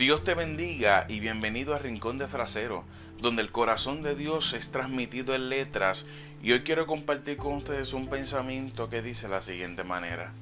Dios 0.00 0.24
te 0.24 0.32
bendiga 0.32 1.04
y 1.10 1.20
bienvenido 1.20 1.74
a 1.74 1.78
Rincón 1.78 2.16
de 2.16 2.26
Frasero, 2.26 2.84
donde 3.18 3.42
el 3.42 3.52
corazón 3.52 4.02
de 4.02 4.14
Dios 4.14 4.54
es 4.54 4.72
transmitido 4.72 5.34
en 5.34 5.50
letras 5.50 6.06
y 6.42 6.52
hoy 6.52 6.62
quiero 6.62 6.86
compartir 6.86 7.36
con 7.36 7.56
ustedes 7.56 7.92
un 7.92 8.08
pensamiento 8.08 8.88
que 8.88 9.02
dice 9.02 9.28
la 9.28 9.42
siguiente 9.42 9.84
manera. 9.84 10.32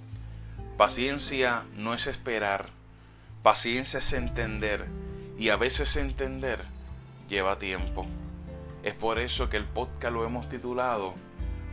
Paciencia 0.77 1.65
no 1.77 1.93
es 1.93 2.07
esperar, 2.07 2.67
paciencia 3.43 3.99
es 3.99 4.13
entender 4.13 4.87
y 5.37 5.49
a 5.49 5.57
veces 5.57 5.97
entender 5.97 6.63
lleva 7.29 7.59
tiempo. 7.59 8.07
Es 8.85 8.95
por 8.95 9.19
eso 9.19 9.49
que 9.51 9.57
el 9.57 9.65
podcast 9.65 10.15
lo 10.15 10.25
hemos 10.25 10.49
titulado 10.49 11.17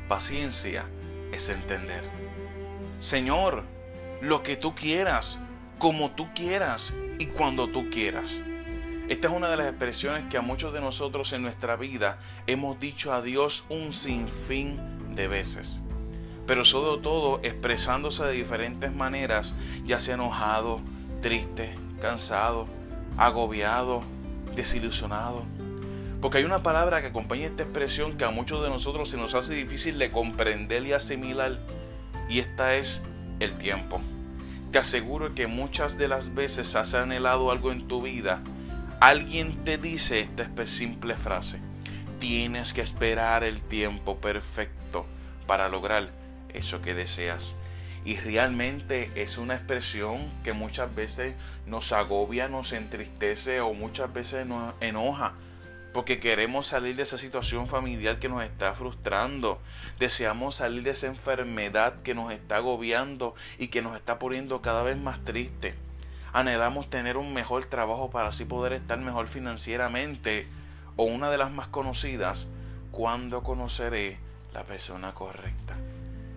Paciencia 0.07 0.85
es 1.31 1.49
entender. 1.49 2.01
Señor, 2.97 3.63
lo 4.21 4.41
que 4.41 4.55
tú 4.55 4.73
quieras, 4.73 5.37
como 5.77 6.11
tú 6.11 6.27
quieras 6.33 6.93
y 7.19 7.27
cuando 7.27 7.67
tú 7.67 7.89
quieras. 7.89 8.35
Esta 9.07 9.27
es 9.27 9.33
una 9.33 9.49
de 9.49 9.57
las 9.57 9.67
expresiones 9.67 10.23
que 10.29 10.37
a 10.37 10.41
muchos 10.41 10.73
de 10.73 10.81
nosotros 10.81 11.31
en 11.33 11.43
nuestra 11.43 11.75
vida 11.75 12.17
hemos 12.47 12.79
dicho 12.79 13.13
a 13.13 13.21
Dios 13.21 13.65
un 13.69 13.93
sinfín 13.93 14.79
de 15.13 15.27
veces. 15.27 15.81
Pero 16.47 16.65
sobre 16.65 17.01
todo 17.01 17.39
expresándose 17.43 18.23
de 18.25 18.31
diferentes 18.31 18.93
maneras, 18.93 19.53
ya 19.83 19.99
sea 19.99 20.15
enojado, 20.15 20.79
triste, 21.21 21.75
cansado, 22.01 22.67
agobiado, 23.17 24.03
desilusionado. 24.55 25.43
Porque 26.21 26.39
hay 26.39 26.43
una 26.43 26.63
palabra 26.63 27.01
que 27.01 27.07
acompaña 27.07 27.45
esta 27.45 27.63
expresión 27.63 28.17
que 28.17 28.25
a 28.25 28.31
muchos 28.31 28.63
de 28.63 28.69
nosotros 28.69 29.09
se 29.09 29.17
nos 29.17 29.35
hace 29.35 29.53
difícil 29.53 29.99
de 29.99 30.09
comprender 30.09 30.83
y 30.85 30.93
asimilar, 30.93 31.59
y 32.27 32.39
esta 32.39 32.75
es 32.75 33.03
el 33.39 33.55
tiempo. 33.57 34.01
Te 34.75 34.79
aseguro 34.79 35.33
que 35.33 35.47
muchas 35.47 35.97
de 35.97 36.09
las 36.09 36.35
veces 36.35 36.75
has 36.75 36.95
anhelado 36.95 37.49
algo 37.49 37.71
en 37.71 37.87
tu 37.87 38.01
vida. 38.01 38.41
Alguien 38.99 39.63
te 39.63 39.77
dice 39.77 40.19
esta 40.19 40.67
simple 40.67 41.15
frase. 41.15 41.61
Tienes 42.19 42.73
que 42.73 42.81
esperar 42.81 43.45
el 43.45 43.61
tiempo 43.61 44.17
perfecto 44.17 45.05
para 45.47 45.69
lograr 45.69 46.09
eso 46.53 46.81
que 46.81 46.93
deseas. 46.93 47.55
Y 48.03 48.17
realmente 48.17 49.09
es 49.15 49.37
una 49.37 49.55
expresión 49.55 50.29
que 50.43 50.51
muchas 50.51 50.93
veces 50.93 51.35
nos 51.65 51.93
agobia, 51.93 52.49
nos 52.49 52.73
entristece 52.73 53.61
o 53.61 53.73
muchas 53.73 54.11
veces 54.11 54.45
nos 54.45 54.73
enoja 54.81 55.35
porque 55.95 56.19
queremos 56.19 56.67
salir 56.67 56.97
de 56.97 57.03
esa 57.03 57.17
situación 57.17 57.67
familiar 57.67 58.19
que 58.19 58.27
nos 58.27 58.43
está 58.43 58.73
frustrando. 58.73 59.61
Deseamos 59.97 60.55
salir 60.55 60.83
de 60.83 60.89
esa 60.89 61.07
enfermedad 61.07 62.01
que 62.01 62.13
nos 62.13 62.33
está 62.33 62.57
agobiando 62.57 63.33
y 63.57 63.69
que 63.69 63.81
nos 63.81 63.95
está 63.95 64.19
poniendo 64.19 64.61
cada 64.61 64.83
vez 64.83 64.97
más 64.97 65.23
triste. 65.23 65.73
Anhelamos 66.33 66.89
tener 66.89 67.15
un 67.15 67.33
mejor 67.33 67.63
trabajo 67.63 68.09
para 68.09 68.27
así 68.27 68.43
poder 68.43 68.73
estar 68.73 68.99
mejor 68.99 69.29
financieramente. 69.29 70.47
O 70.97 71.05
una 71.05 71.29
de 71.31 71.37
las 71.37 71.51
más 71.51 71.67
conocidas, 71.67 72.49
¿cuándo 72.91 73.41
conoceré 73.41 74.17
la 74.53 74.65
persona 74.65 75.13
correcta? 75.13 75.77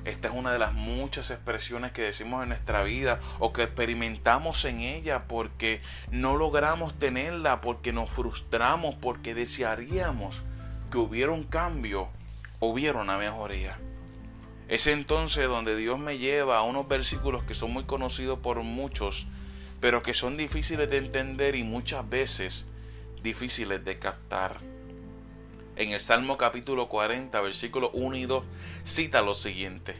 Esta 0.09 0.29
es 0.29 0.35
una 0.35 0.53
de 0.53 0.59
las 0.59 0.73
muchas 0.73 1.31
expresiones 1.31 1.93
que 1.93 2.01
decimos 2.01 2.43
en 2.43 2.49
nuestra 2.49 2.83
vida 2.83 3.21
o 3.41 3.53
que 3.53 3.65
experimentamos 3.65 4.65
en 4.65 4.81
ella 4.81 5.29
porque 5.29 5.83
no 6.11 6.35
logramos 6.35 6.99
tenerla, 6.99 7.61
porque 7.61 7.93
nos 7.93 8.09
frustramos, 8.09 8.95
porque 8.95 9.35
desearíamos 9.35 10.45
que 10.91 10.97
hubiera 10.97 11.33
un 11.33 11.45
cambio, 11.45 12.09
hubiera 12.59 13.03
una 13.03 13.19
mejoría. 13.19 13.77
Es 14.69 14.87
entonces 14.87 15.47
donde 15.47 15.77
Dios 15.77 15.99
me 15.99 16.17
lleva 16.17 16.57
a 16.57 16.63
unos 16.63 16.89
versículos 16.89 17.45
que 17.45 17.53
son 17.53 17.75
muy 17.75 17.85
conocidos 17.85 18.39
por 18.39 18.63
muchos, 18.63 19.27
pero 19.79 20.01
que 20.01 20.15
son 20.15 20.39
difíciles 20.39 20.89
de 20.89 20.97
entender 20.97 21.55
y 21.55 21.65
muchas 21.65 22.09
veces 22.09 22.67
difíciles 23.23 23.85
de 23.85 23.99
captar 23.99 24.57
en 25.79 25.91
el 25.91 26.01
Salmo 26.01 26.37
capítulo 26.37 26.89
40, 26.89 27.41
versículos 27.41 27.91
1 27.93 28.17
y 28.17 28.27
2, 28.27 28.45
cita 28.83 29.23
lo 29.23 29.33
siguiente. 29.35 29.95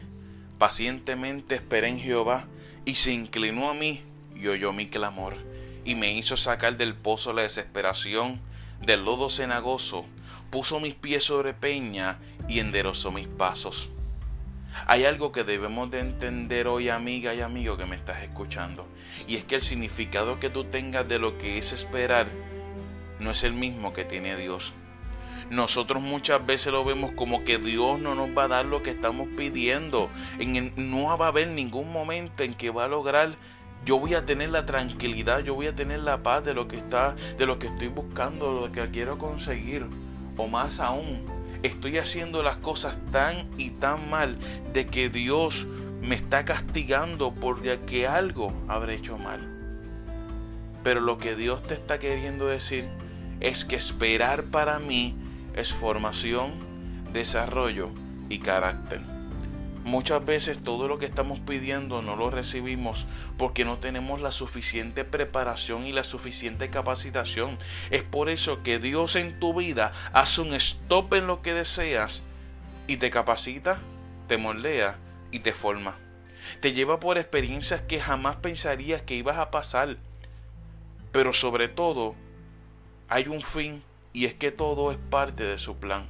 Pacientemente 0.57 1.55
esperé 1.55 1.87
en 1.87 1.99
Jehová, 1.99 2.47
y 2.83 2.95
se 2.95 3.13
inclinó 3.13 3.69
a 3.69 3.73
mí 3.73 4.01
y 4.35 4.47
oyó 4.47 4.73
mi 4.73 4.89
clamor, 4.89 5.37
y 5.85 5.95
me 5.95 6.11
hizo 6.11 6.35
sacar 6.35 6.75
del 6.75 6.95
pozo 6.95 7.31
la 7.31 7.43
desesperación, 7.43 8.41
del 8.81 9.05
lodo 9.05 9.29
cenagoso, 9.29 10.05
puso 10.49 10.81
mis 10.81 10.95
pies 10.95 11.23
sobre 11.23 11.53
peña 11.53 12.19
y 12.49 12.59
enderezó 12.59 13.11
mis 13.13 13.27
pasos. 13.27 13.89
Hay 14.85 15.05
algo 15.05 15.31
que 15.31 15.45
debemos 15.45 15.89
de 15.91 16.01
entender 16.01 16.67
hoy, 16.67 16.89
amiga 16.89 17.33
y 17.33 17.39
amigo 17.39 17.77
que 17.77 17.85
me 17.85 17.95
estás 17.95 18.21
escuchando, 18.21 18.85
y 19.29 19.37
es 19.37 19.45
que 19.45 19.55
el 19.55 19.61
significado 19.61 20.41
que 20.41 20.49
tú 20.49 20.65
tengas 20.65 21.07
de 21.07 21.19
lo 21.19 21.37
que 21.37 21.57
es 21.57 21.71
esperar 21.71 22.27
no 23.21 23.31
es 23.31 23.45
el 23.45 23.53
mismo 23.53 23.93
que 23.93 24.03
tiene 24.03 24.35
Dios. 24.35 24.73
Nosotros 25.49 26.01
muchas 26.01 26.45
veces 26.45 26.71
lo 26.71 26.85
vemos 26.85 27.11
como 27.13 27.43
que 27.43 27.57
Dios 27.57 27.99
no 27.99 28.13
nos 28.13 28.29
va 28.37 28.43
a 28.43 28.47
dar 28.47 28.65
lo 28.65 28.83
que 28.83 28.91
estamos 28.91 29.27
pidiendo. 29.35 30.09
En 30.37 30.73
no 30.75 31.17
va 31.17 31.25
a 31.25 31.29
haber 31.29 31.47
ningún 31.47 31.91
momento 31.91 32.43
en 32.43 32.53
que 32.53 32.69
va 32.69 32.85
a 32.85 32.87
lograr 32.87 33.35
yo 33.85 33.97
voy 33.99 34.13
a 34.13 34.25
tener 34.25 34.49
la 34.49 34.65
tranquilidad, 34.65 35.39
yo 35.39 35.55
voy 35.55 35.67
a 35.67 35.75
tener 35.75 35.99
la 35.99 36.21
paz 36.21 36.43
de 36.43 36.53
lo 36.53 36.67
que 36.67 36.77
está, 36.77 37.15
de 37.37 37.45
lo 37.45 37.59
que 37.59 37.67
estoy 37.67 37.87
buscando, 37.87 38.51
lo 38.51 38.71
que 38.71 38.89
quiero 38.91 39.17
conseguir. 39.17 39.85
O 40.37 40.47
más 40.47 40.79
aún, 40.79 41.25
estoy 41.63 41.97
haciendo 41.97 42.43
las 42.43 42.57
cosas 42.57 42.97
tan 43.11 43.49
y 43.57 43.71
tan 43.71 44.09
mal 44.09 44.37
de 44.73 44.85
que 44.87 45.09
Dios 45.09 45.67
me 46.01 46.15
está 46.15 46.45
castigando 46.45 47.33
porque 47.33 48.07
algo 48.07 48.53
habré 48.67 48.95
hecho 48.95 49.17
mal. 49.17 49.55
Pero 50.83 51.01
lo 51.01 51.17
que 51.17 51.35
Dios 51.35 51.63
te 51.63 51.73
está 51.73 51.99
queriendo 51.99 52.47
decir 52.47 52.85
es 53.39 53.65
que 53.65 53.75
esperar 53.75 54.45
para 54.45 54.79
mí 54.79 55.15
es 55.55 55.73
formación, 55.73 56.51
desarrollo 57.11 57.89
y 58.29 58.39
carácter. 58.39 59.01
Muchas 59.83 60.23
veces 60.23 60.59
todo 60.63 60.87
lo 60.87 60.99
que 60.99 61.05
estamos 61.05 61.39
pidiendo 61.39 62.01
no 62.01 62.15
lo 62.15 62.29
recibimos 62.29 63.07
porque 63.37 63.65
no 63.65 63.79
tenemos 63.79 64.21
la 64.21 64.31
suficiente 64.31 65.05
preparación 65.05 65.85
y 65.85 65.93
la 65.93 66.03
suficiente 66.03 66.69
capacitación. 66.69 67.57
Es 67.89 68.03
por 68.03 68.29
eso 68.29 68.61
que 68.61 68.77
Dios 68.77 69.15
en 69.15 69.39
tu 69.39 69.53
vida 69.53 69.93
hace 70.13 70.41
un 70.41 70.53
stop 70.53 71.13
en 71.13 71.27
lo 71.27 71.41
que 71.41 71.53
deseas 71.53 72.23
y 72.87 72.97
te 72.97 73.09
capacita, 73.09 73.79
te 74.27 74.37
moldea 74.37 74.97
y 75.31 75.39
te 75.39 75.53
forma. 75.53 75.97
Te 76.61 76.73
lleva 76.73 76.99
por 76.99 77.17
experiencias 77.17 77.81
que 77.81 77.99
jamás 77.99 78.35
pensarías 78.37 79.01
que 79.01 79.15
ibas 79.15 79.37
a 79.37 79.49
pasar. 79.49 79.97
Pero 81.11 81.33
sobre 81.33 81.67
todo, 81.67 82.15
hay 83.07 83.27
un 83.27 83.41
fin 83.41 83.83
y 84.13 84.25
es 84.25 84.33
que 84.33 84.51
todo 84.51 84.91
es 84.91 84.97
parte 85.09 85.43
de 85.43 85.57
su 85.57 85.77
plan. 85.77 86.07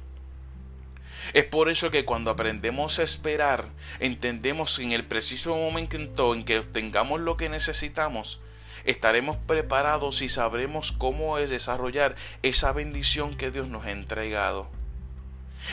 Es 1.34 1.44
por 1.44 1.68
eso 1.68 1.90
que 1.90 2.04
cuando 2.04 2.30
aprendemos 2.30 2.98
a 2.98 3.02
esperar, 3.02 3.66
entendemos 3.98 4.76
que 4.76 4.84
en 4.84 4.92
el 4.92 5.04
preciso 5.04 5.54
momento 5.54 6.34
en 6.34 6.44
que 6.44 6.58
obtengamos 6.58 7.20
lo 7.20 7.36
que 7.36 7.48
necesitamos, 7.48 8.40
estaremos 8.84 9.36
preparados 9.36 10.22
y 10.22 10.28
sabremos 10.28 10.92
cómo 10.92 11.38
es 11.38 11.50
desarrollar 11.50 12.16
esa 12.42 12.72
bendición 12.72 13.36
que 13.36 13.50
Dios 13.50 13.68
nos 13.68 13.84
ha 13.84 13.90
entregado. 13.90 14.68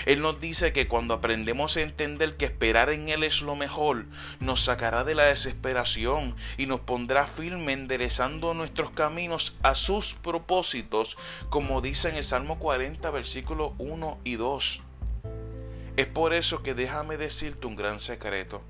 Él 0.05 0.21
nos 0.21 0.39
dice 0.39 0.73
que 0.73 0.87
cuando 0.87 1.13
aprendemos 1.13 1.77
a 1.77 1.81
entender 1.81 2.37
que 2.37 2.45
esperar 2.45 2.89
en 2.89 3.09
Él 3.09 3.23
es 3.23 3.41
lo 3.41 3.55
mejor, 3.55 4.05
nos 4.39 4.63
sacará 4.63 5.03
de 5.03 5.15
la 5.15 5.25
desesperación 5.25 6.35
y 6.57 6.65
nos 6.65 6.81
pondrá 6.81 7.27
firme 7.27 7.73
enderezando 7.73 8.53
nuestros 8.53 8.91
caminos 8.91 9.57
a 9.63 9.75
sus 9.75 10.13
propósitos, 10.13 11.17
como 11.49 11.81
dice 11.81 12.09
en 12.09 12.15
el 12.15 12.23
Salmo 12.23 12.59
40, 12.59 13.09
versículos 13.11 13.73
1 13.77 14.19
y 14.23 14.35
2. 14.35 14.81
Es 15.97 16.05
por 16.05 16.33
eso 16.33 16.61
que 16.61 16.75
déjame 16.75 17.17
decirte 17.17 17.67
un 17.67 17.75
gran 17.75 17.99
secreto. 17.99 18.61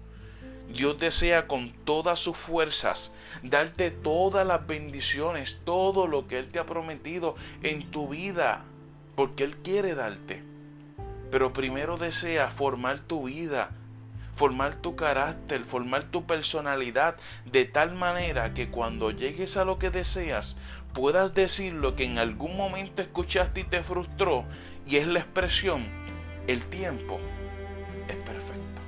Dios 0.70 0.98
desea 0.98 1.48
con 1.48 1.72
todas 1.72 2.20
sus 2.20 2.36
fuerzas 2.36 3.14
darte 3.42 3.92
todas 3.92 4.46
las 4.46 4.68
bendiciones, 4.68 5.60
todo 5.64 6.08
lo 6.08 6.28
que 6.28 6.38
Él 6.38 6.50
te 6.50 6.60
ha 6.60 6.66
prometido 6.66 7.36
en 7.64 7.90
tu 7.90 8.10
vida, 8.10 8.66
porque 9.16 9.44
Él 9.44 9.58
quiere 9.58 9.96
darte. 9.96 10.44
Pero 11.32 11.54
primero 11.54 11.98
desea 11.98 12.48
formar 12.48 13.00
tu 13.00 13.26
vida, 13.26 13.72
formar 14.34 14.76
tu 14.76 14.96
carácter, 14.96 15.62
formar 15.62 16.04
tu 16.06 16.26
personalidad 16.26 17.18
de 17.46 17.66
tal 17.66 17.96
manera 17.96 18.54
que 18.54 18.70
cuando 18.70 19.12
llegues 19.12 19.58
a 19.58 19.66
lo 19.66 19.80
que 19.80 19.90
deseas 19.90 20.58
puedas 20.94 21.34
decir 21.34 21.74
lo 21.74 21.96
que 21.96 22.06
en 22.06 22.18
algún 22.18 22.56
momento 22.56 23.02
escuchaste 23.02 23.62
y 23.62 23.64
te 23.66 23.84
frustró 23.84 24.46
y 24.88 24.98
es 24.98 25.08
la 25.08 25.20
expresión, 25.20 25.86
el 26.48 26.64
tiempo 26.66 27.20
es 28.08 28.16
perfecto. 28.16 28.82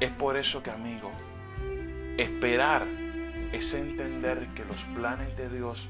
Es 0.00 0.10
por 0.10 0.36
eso 0.36 0.62
que 0.62 0.70
amigo, 0.70 1.10
esperar 2.18 2.86
es 3.52 3.74
entender 3.74 4.48
que 4.54 4.64
los 4.64 4.84
planes 4.96 5.36
de 5.36 5.48
Dios 5.48 5.88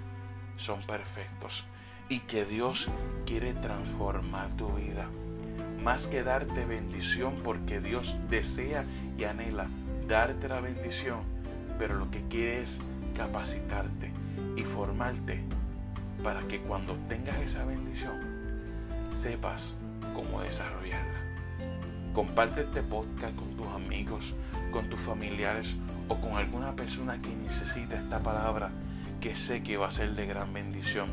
son 0.57 0.83
perfectos 0.83 1.65
y 2.11 2.19
que 2.19 2.45
Dios 2.45 2.91
quiere 3.25 3.55
transformar 3.55 4.51
tu 4.57 4.69
vida. 4.73 5.09
Más 5.83 6.09
que 6.09 6.23
darte 6.23 6.67
bendición 6.67 7.37
porque 7.43 7.81
Dios 7.81 8.17
desea 8.29 8.85
y 9.17 9.25
anhela 9.25 9.69
darte 10.07 10.49
la 10.49 10.61
bendición, 10.61 11.21
pero 11.79 11.95
lo 11.95 12.11
que 12.11 12.27
quiere 12.29 12.61
es 12.61 12.81
capacitarte 13.15 14.13
y 14.57 14.63
formarte 14.63 15.41
para 16.23 16.47
que 16.49 16.61
cuando 16.61 16.95
tengas 17.09 17.39
esa 17.39 17.65
bendición 17.65 18.13
sepas 19.09 19.77
cómo 20.13 20.43
desarrollarla. 20.43 21.21
Comparte 22.13 22.63
este 22.63 22.83
podcast 22.83 23.37
con 23.37 23.57
tus 23.57 23.69
amigos, 23.69 24.35
con 24.73 24.91
tus 24.91 25.01
familiares 25.01 25.77
o 26.09 26.17
con 26.17 26.35
alguna 26.37 26.75
persona 26.75 27.23
que 27.23 27.35
necesita 27.37 27.97
esta 27.97 28.21
palabra 28.21 28.73
que 29.21 29.37
sé 29.37 29.63
que 29.63 29.77
va 29.77 29.89
a 29.89 29.91
ser 29.93 30.15
de 30.17 30.27
gran 30.27 30.53
bendición. 30.53 31.09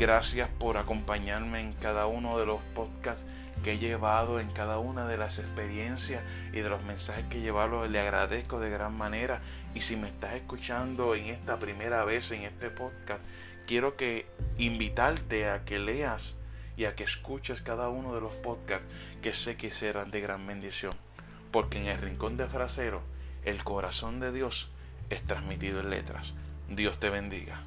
Gracias 0.00 0.48
por 0.48 0.78
acompañarme 0.78 1.60
en 1.60 1.74
cada 1.74 2.06
uno 2.06 2.38
de 2.38 2.46
los 2.46 2.62
podcasts 2.74 3.26
que 3.62 3.72
he 3.72 3.78
llevado, 3.78 4.40
en 4.40 4.50
cada 4.50 4.78
una 4.78 5.06
de 5.06 5.18
las 5.18 5.38
experiencias 5.38 6.24
y 6.54 6.60
de 6.60 6.70
los 6.70 6.82
mensajes 6.84 7.26
que 7.26 7.36
he 7.36 7.42
llevado. 7.42 7.86
Le 7.86 8.00
agradezco 8.00 8.60
de 8.60 8.70
gran 8.70 8.96
manera. 8.96 9.42
Y 9.74 9.82
si 9.82 9.96
me 9.96 10.08
estás 10.08 10.32
escuchando 10.32 11.14
en 11.14 11.26
esta 11.26 11.58
primera 11.58 12.02
vez 12.06 12.32
en 12.32 12.44
este 12.44 12.70
podcast, 12.70 13.22
quiero 13.66 13.94
que 13.94 14.24
invitarte 14.56 15.50
a 15.50 15.66
que 15.66 15.78
leas 15.78 16.34
y 16.78 16.86
a 16.86 16.94
que 16.94 17.04
escuches 17.04 17.60
cada 17.60 17.90
uno 17.90 18.14
de 18.14 18.22
los 18.22 18.32
podcasts 18.32 18.86
que 19.20 19.34
sé 19.34 19.58
que 19.58 19.70
serán 19.70 20.10
de 20.10 20.22
gran 20.22 20.46
bendición. 20.46 20.92
Porque 21.50 21.76
en 21.76 21.88
el 21.88 22.00
rincón 22.00 22.38
de 22.38 22.48
frasero, 22.48 23.02
el 23.44 23.62
corazón 23.64 24.18
de 24.18 24.32
Dios 24.32 24.70
es 25.10 25.22
transmitido 25.24 25.80
en 25.80 25.90
letras. 25.90 26.32
Dios 26.70 26.98
te 26.98 27.10
bendiga. 27.10 27.60